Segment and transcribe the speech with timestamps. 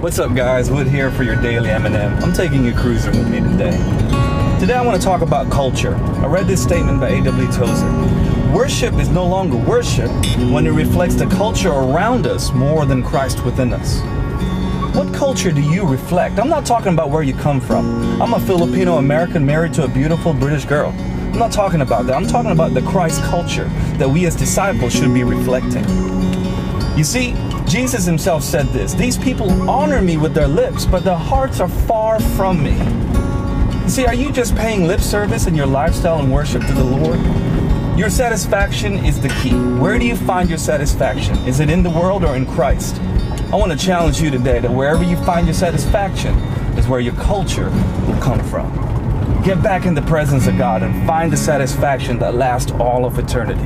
[0.00, 0.70] What's up, guys?
[0.70, 2.24] Wood here for your daily M&M.
[2.24, 3.76] I'm taking you cruising with me today.
[4.58, 5.94] Today, I want to talk about culture.
[5.94, 7.52] I read this statement by A.W.
[7.52, 8.50] Tozer.
[8.50, 10.10] Worship is no longer worship
[10.50, 14.00] when it reflects the culture around us more than Christ within us.
[14.96, 16.38] What culture do you reflect?
[16.38, 18.22] I'm not talking about where you come from.
[18.22, 20.94] I'm a Filipino American married to a beautiful British girl.
[20.96, 22.16] I'm not talking about that.
[22.16, 25.84] I'm talking about the Christ culture that we as disciples should be reflecting.
[26.96, 27.34] You see,
[27.70, 31.68] Jesus himself said this These people honor me with their lips, but their hearts are
[31.68, 32.76] far from me.
[33.88, 37.20] See, are you just paying lip service in your lifestyle and worship to the Lord?
[37.96, 39.54] Your satisfaction is the key.
[39.54, 41.38] Where do you find your satisfaction?
[41.46, 43.00] Is it in the world or in Christ?
[43.52, 46.34] I want to challenge you today that wherever you find your satisfaction
[46.76, 48.72] is where your culture will come from.
[49.44, 53.16] Get back in the presence of God and find the satisfaction that lasts all of
[53.16, 53.62] eternity.